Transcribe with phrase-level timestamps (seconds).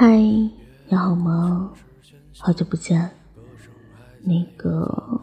[0.00, 1.72] 嗨，你好吗？
[2.38, 3.10] 好久不见。
[4.22, 5.20] 那个，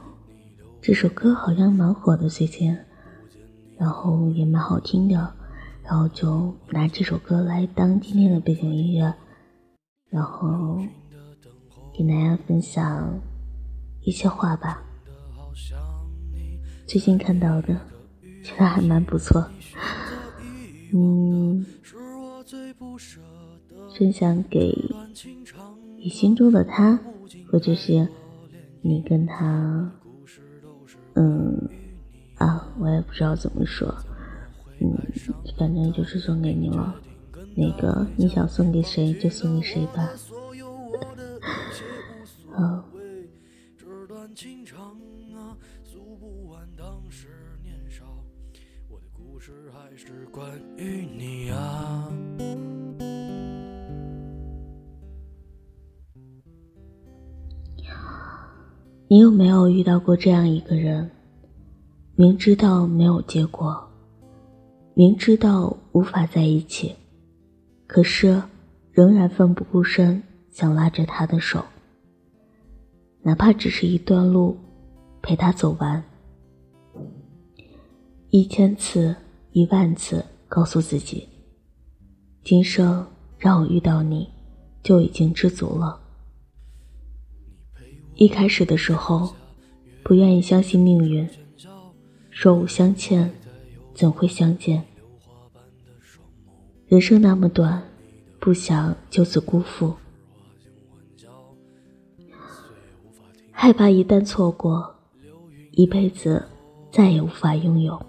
[0.81, 2.77] 这首歌好像蛮火的最近，
[3.77, 5.33] 然后也蛮好听的，
[5.81, 9.13] 然后就拿这首歌来当今天的背景音乐，
[10.09, 10.77] 然后
[11.97, 13.17] 给大家分享
[14.01, 14.83] 一些话吧。
[16.85, 17.79] 最近看到的，
[18.43, 19.41] 觉得还蛮不错。
[20.93, 21.65] 嗯。
[23.97, 24.73] 分享给
[25.97, 26.99] 你心中的他，
[27.49, 28.07] 或者是
[28.81, 29.91] 你跟他，
[31.13, 31.69] 嗯，
[32.35, 33.87] 啊，我也不知道怎么说，
[34.79, 34.97] 嗯，
[35.57, 36.95] 反正就是送给你了。
[37.55, 40.09] 那个你想送给谁就送给谁吧。
[42.51, 42.83] 好。
[51.17, 51.49] 你
[59.07, 61.11] 你有没有遇到过这样一个人？
[62.15, 63.87] 明知道没有结果，
[64.95, 66.95] 明知道无法在一起，
[67.85, 68.41] 可是
[68.91, 71.63] 仍然奋不顾身想拉着他的手，
[73.21, 74.57] 哪怕只是一段路，
[75.21, 76.03] 陪他走完。
[78.31, 79.15] 一千次、
[79.51, 81.29] 一万次告诉自己，
[82.43, 83.05] 今生
[83.37, 84.27] 让我遇到你，
[84.81, 86.01] 就已经知足了。
[88.15, 89.35] 一开始的时候，
[90.01, 91.27] 不愿意相信命运，
[92.31, 93.29] 若无相欠，
[93.93, 94.81] 怎会相见？
[96.87, 97.83] 人生那么短，
[98.39, 99.93] 不想就此辜负，
[103.51, 104.95] 害怕一旦错过，
[105.71, 106.41] 一辈子
[106.91, 108.01] 再也无法拥有。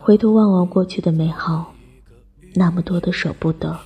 [0.00, 1.74] 回头望望过去的美好，
[2.54, 3.78] 那么多的舍不得。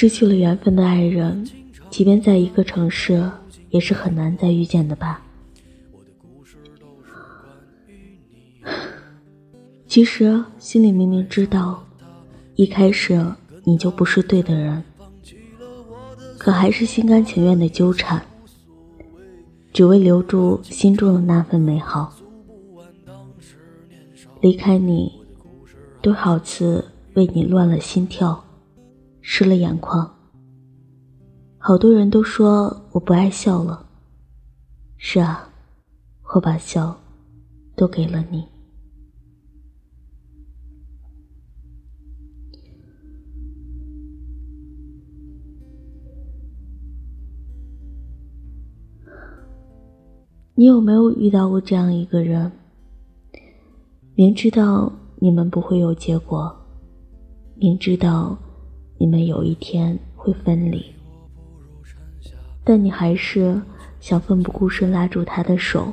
[0.00, 1.44] 失去了缘分的爱人，
[1.90, 3.28] 即便在一个城市，
[3.70, 5.20] 也是很难再遇见的吧。
[9.88, 11.84] 其实心里明明知道，
[12.54, 13.20] 一开始
[13.64, 14.84] 你就不是对的人，
[16.38, 18.24] 可还是心甘情愿的纠缠，
[19.72, 22.14] 只为留住心中的那份美好。
[24.42, 25.10] 离开你，
[26.00, 26.84] 多少次
[27.14, 28.44] 为你乱了心跳。
[29.30, 30.10] 湿了眼眶。
[31.58, 33.86] 好多人都说我不爱笑了。
[34.96, 35.50] 是啊，
[36.32, 36.98] 我把笑
[37.76, 38.42] 都给了你。
[50.54, 52.50] 你有没有遇到过这样一个人？
[54.14, 56.56] 明知道你们不会有结果，
[57.56, 58.38] 明知道。
[58.98, 60.84] 你们有一天会分离，
[62.64, 63.60] 但你还是
[64.00, 65.92] 想奋不顾身拉住他的手，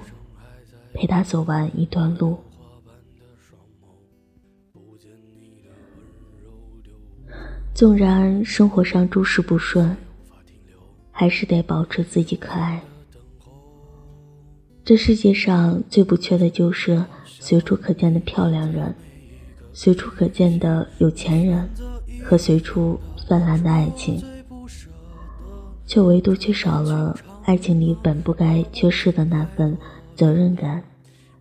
[0.93, 2.37] 陪他走完一段路。
[7.75, 9.95] 纵然生活上诸事不顺，
[11.11, 12.81] 还是得保持自己可爱。
[14.83, 18.95] 这世界上最不缺的就是随处可见的漂亮人，
[19.73, 21.69] 随处可见的有钱人。
[22.27, 24.19] 和随处泛滥的爱情，
[25.85, 29.77] 却唯独缺少了爱情里本不该缺失的那份
[30.15, 30.83] 责任感、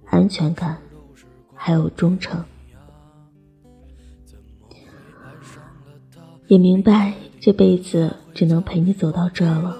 [0.04, 0.76] 安全感，
[1.54, 2.44] 还有忠诚。
[6.48, 9.74] 也明白这辈子只能陪你走到这了，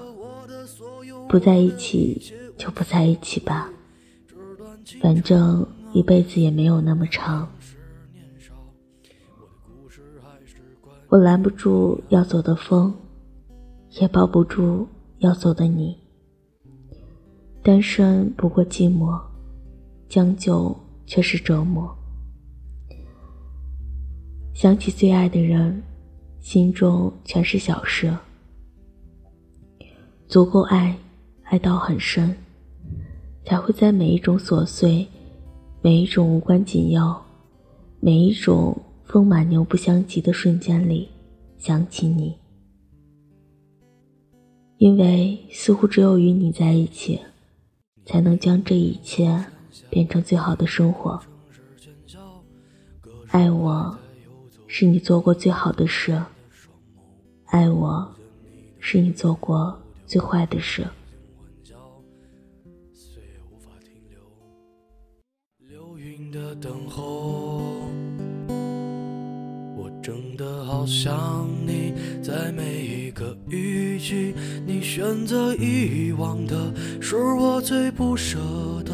[1.29, 3.69] 不在一起就不在一起吧，
[4.99, 7.47] 反正一辈子也没有那么长。
[11.07, 12.91] 我拦不住要走的风，
[13.99, 14.87] 也抱不住
[15.19, 15.95] 要走的你。
[17.61, 19.21] 单身不过寂寞，
[20.09, 20.75] 将就
[21.05, 21.95] 却是折磨。
[24.53, 25.81] 想起最爱的人，
[26.39, 28.11] 心中全是小事。
[30.27, 30.97] 足够爱，
[31.43, 32.35] 爱到很深，
[33.45, 35.07] 才会在每一种琐碎，
[35.83, 37.23] 每一种无关紧要，
[37.99, 38.75] 每一种。
[39.05, 41.07] 风马牛不相及的瞬间里，
[41.57, 42.35] 想起你，
[44.77, 47.21] 因为似乎只有与你在一起，
[48.03, 49.45] 才能将这一切
[49.89, 51.21] 变成最好的生活。
[53.27, 53.97] 爱我，
[54.67, 56.21] 是你做过最好的事；
[57.45, 58.11] 爱我，
[58.79, 60.85] 是你做过最坏的事。
[66.61, 67.44] 等候
[70.05, 71.91] 真的好想你，
[72.21, 76.71] 在每一个雨季，你选择遗忘的
[77.01, 78.37] 是我最不舍
[78.85, 78.93] 的。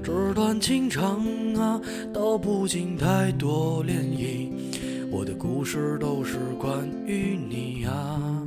[0.00, 1.20] 这段情长
[1.56, 1.80] 啊，
[2.14, 4.52] 道不尽太多涟漪。
[5.10, 8.40] 我的故事都是关于你啊，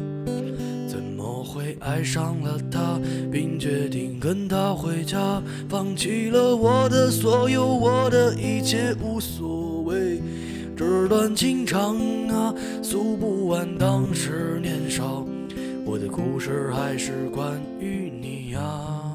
[0.87, 2.97] 怎么会爱上了他，
[3.29, 10.21] 并决定跟他回家，放弃了我的所有，我的一切无所谓。
[10.81, 11.95] 纸短情长
[12.29, 12.51] 啊，
[12.81, 15.23] 诉不完当时年少，
[15.85, 19.10] 我的故事还是关于你呀。